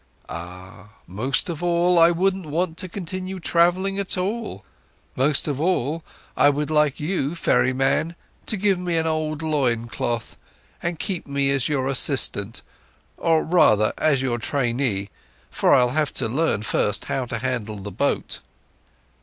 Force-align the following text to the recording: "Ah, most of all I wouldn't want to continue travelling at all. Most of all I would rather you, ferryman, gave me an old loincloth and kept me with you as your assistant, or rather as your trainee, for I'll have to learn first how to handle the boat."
"Ah, 0.29 0.93
most 1.05 1.47
of 1.47 1.61
all 1.61 1.99
I 1.99 2.09
wouldn't 2.09 2.47
want 2.47 2.75
to 2.79 2.89
continue 2.89 3.39
travelling 3.39 3.99
at 3.99 4.17
all. 4.17 4.65
Most 5.15 5.47
of 5.47 5.61
all 5.61 6.03
I 6.35 6.49
would 6.49 6.71
rather 6.71 6.93
you, 6.97 7.35
ferryman, 7.35 8.15
gave 8.47 8.79
me 8.79 8.97
an 8.97 9.05
old 9.05 9.43
loincloth 9.43 10.37
and 10.81 10.97
kept 10.97 11.27
me 11.27 11.43
with 11.43 11.45
you 11.45 11.53
as 11.53 11.69
your 11.69 11.87
assistant, 11.87 12.63
or 13.17 13.43
rather 13.43 13.93
as 13.99 14.23
your 14.23 14.39
trainee, 14.39 15.09
for 15.51 15.71
I'll 15.75 15.89
have 15.89 16.11
to 16.13 16.27
learn 16.27 16.63
first 16.63 17.05
how 17.05 17.25
to 17.25 17.37
handle 17.37 17.75
the 17.77 17.91
boat." 17.91 18.39